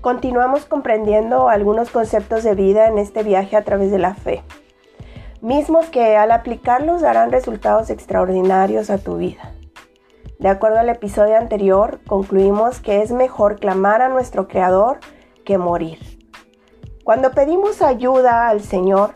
[0.00, 4.42] Continuamos comprendiendo algunos conceptos de vida en este viaje a través de la fe,
[5.42, 9.52] mismos que al aplicarlos darán resultados extraordinarios a tu vida.
[10.38, 15.00] De acuerdo al episodio anterior, concluimos que es mejor clamar a nuestro Creador
[15.44, 15.98] que morir.
[17.04, 19.12] Cuando pedimos ayuda al Señor,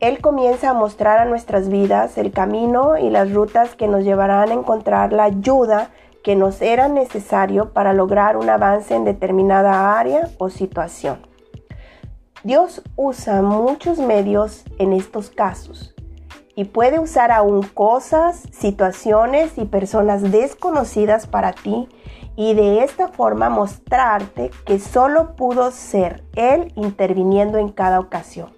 [0.00, 4.48] Él comienza a mostrar a nuestras vidas el camino y las rutas que nos llevarán
[4.48, 5.90] a encontrar la ayuda
[6.24, 11.18] que nos era necesario para lograr un avance en determinada área o situación.
[12.42, 15.94] Dios usa muchos medios en estos casos
[16.56, 21.88] y puede usar aún cosas, situaciones y personas desconocidas para ti
[22.36, 28.50] y de esta forma mostrarte que solo pudo ser Él interviniendo en cada ocasión.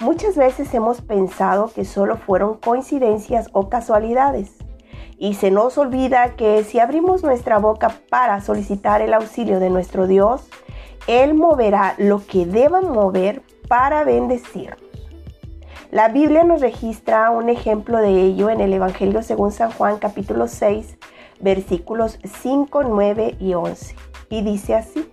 [0.00, 4.52] Muchas veces hemos pensado que solo fueron coincidencias o casualidades
[5.18, 10.06] y se nos olvida que si abrimos nuestra boca para solicitar el auxilio de nuestro
[10.06, 10.48] Dios,
[11.06, 14.80] Él moverá lo que deba mover para bendecirnos.
[15.90, 20.46] La Biblia nos registra un ejemplo de ello en el Evangelio según San Juan capítulo
[20.46, 20.98] 6,
[21.40, 23.96] versículos 5, 9 y 11.
[24.28, 25.10] Y dice así,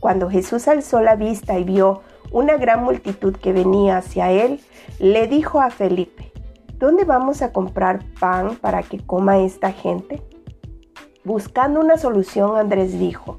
[0.00, 4.60] cuando Jesús alzó la vista y vio una gran multitud que venía hacia él,
[4.98, 6.33] le dijo a Felipe,
[6.84, 10.22] ¿dónde vamos a comprar pan para que coma esta gente?
[11.24, 13.38] Buscando una solución, Andrés dijo,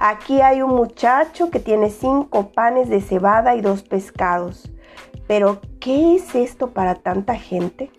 [0.00, 4.72] aquí hay un muchacho que tiene cinco panes de cebada y dos pescados,
[5.28, 7.90] pero ¿qué es esto para tanta gente?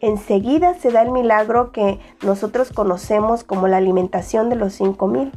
[0.00, 5.30] Enseguida se da el milagro que nosotros conocemos como la alimentación de los cinco mil.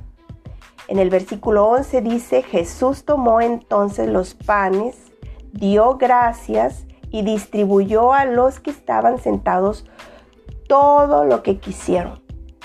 [0.88, 4.98] En el versículo 11 dice, Jesús tomó entonces los panes,
[5.52, 9.86] dio gracias y distribuyó a los que estaban sentados
[10.68, 12.22] todo lo que quisieron.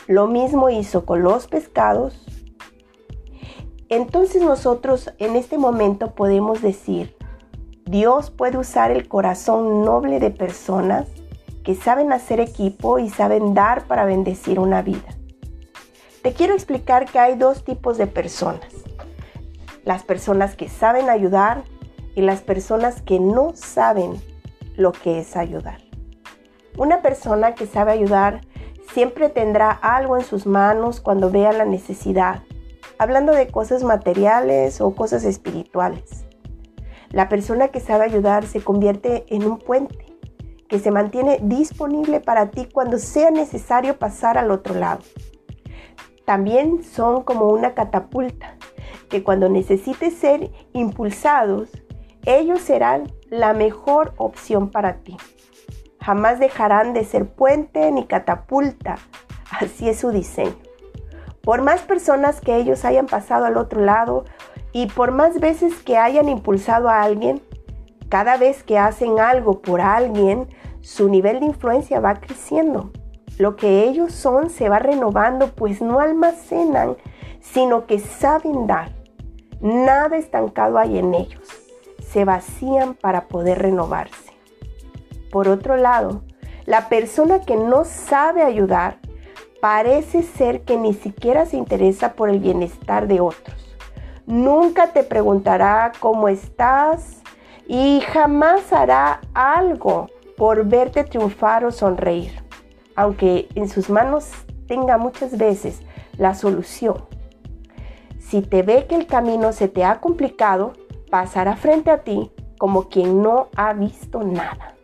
[0.08, 2.26] Lo mismo hizo con los pescados.
[3.88, 7.16] Entonces nosotros en este momento podemos decir,
[7.84, 11.06] Dios puede usar el corazón noble de personas
[11.62, 15.14] que saben hacer equipo y saben dar para bendecir una vida.
[16.24, 18.66] Te quiero explicar que hay dos tipos de personas.
[19.84, 21.62] Las personas que saben ayudar
[22.16, 24.20] y las personas que no saben
[24.80, 25.78] lo que es ayudar.
[26.76, 28.40] Una persona que sabe ayudar
[28.92, 32.42] siempre tendrá algo en sus manos cuando vea la necesidad,
[32.98, 36.24] hablando de cosas materiales o cosas espirituales.
[37.10, 40.06] La persona que sabe ayudar se convierte en un puente
[40.68, 45.02] que se mantiene disponible para ti cuando sea necesario pasar al otro lado.
[46.24, 48.56] También son como una catapulta,
[49.08, 51.70] que cuando necesites ser impulsados,
[52.24, 55.16] ellos serán la mejor opción para ti.
[56.00, 58.96] Jamás dejarán de ser puente ni catapulta.
[59.50, 60.56] Así es su diseño.
[61.42, 64.24] Por más personas que ellos hayan pasado al otro lado
[64.72, 67.40] y por más veces que hayan impulsado a alguien,
[68.08, 70.48] cada vez que hacen algo por alguien,
[70.80, 72.90] su nivel de influencia va creciendo.
[73.38, 76.96] Lo que ellos son se va renovando, pues no almacenan,
[77.40, 78.90] sino que saben dar.
[79.60, 81.59] Nada estancado hay en ellos
[82.12, 84.32] se vacían para poder renovarse.
[85.30, 86.22] Por otro lado,
[86.66, 88.98] la persona que no sabe ayudar
[89.60, 93.76] parece ser que ni siquiera se interesa por el bienestar de otros.
[94.26, 97.20] Nunca te preguntará cómo estás
[97.66, 102.32] y jamás hará algo por verte triunfar o sonreír,
[102.96, 104.30] aunque en sus manos
[104.66, 105.80] tenga muchas veces
[106.16, 107.04] la solución.
[108.18, 110.72] Si te ve que el camino se te ha complicado,
[111.10, 114.74] pasará frente a ti como quien no ha visto nada.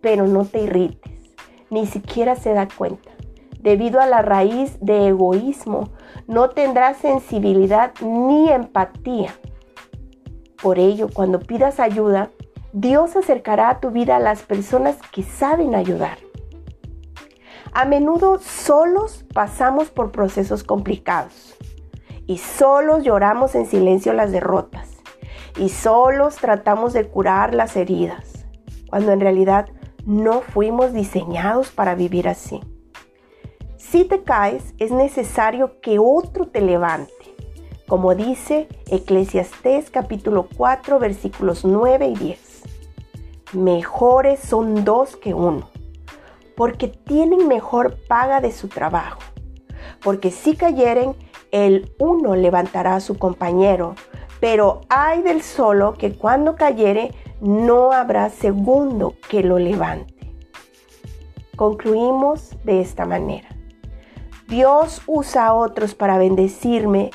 [0.00, 1.34] Pero no te irrites,
[1.68, 3.10] ni siquiera se da cuenta.
[3.60, 5.90] Debido a la raíz de egoísmo,
[6.26, 9.34] no tendrás sensibilidad ni empatía.
[10.62, 12.30] Por ello, cuando pidas ayuda,
[12.72, 16.18] Dios acercará a tu vida a las personas que saben ayudar.
[17.72, 21.56] A menudo solos pasamos por procesos complicados
[22.26, 24.79] y solos lloramos en silencio las derrotas
[25.58, 28.46] y solos tratamos de curar las heridas,
[28.88, 29.68] cuando en realidad
[30.06, 32.60] no fuimos diseñados para vivir así.
[33.76, 37.12] Si te caes, es necesario que otro te levante,
[37.88, 42.62] como dice Eclesiastés capítulo 4 versículos 9 y 10.
[43.52, 45.68] Mejores son dos que uno,
[46.56, 49.20] porque tienen mejor paga de su trabajo.
[50.02, 51.16] Porque si cayeren,
[51.50, 53.96] el uno levantará a su compañero,
[54.40, 60.14] pero hay del solo que cuando cayere no habrá segundo que lo levante.
[61.56, 63.48] Concluimos de esta manera.
[64.48, 67.10] Dios usa a otros para bendecirme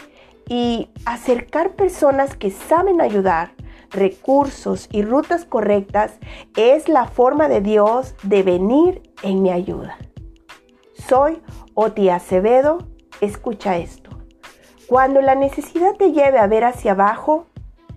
[0.48, 3.50] Y acercar personas que saben ayudar,
[3.90, 6.20] recursos y rutas correctas
[6.56, 9.98] es la forma de Dios de venir en mi ayuda.
[10.94, 11.42] Soy
[11.74, 12.78] Oti Acevedo,
[13.22, 14.05] escucha esto.
[14.88, 17.48] Cuando la necesidad te lleve a ver hacia abajo,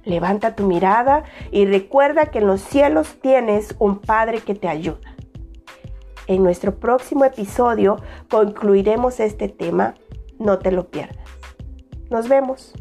[0.04, 5.14] levanta tu mirada y recuerda que en los cielos tienes un Padre que te ayuda.
[6.26, 7.96] En nuestro próximo episodio
[8.30, 9.94] concluiremos este tema,
[10.38, 11.28] no te lo pierdas.
[12.10, 12.72] Nos vemos.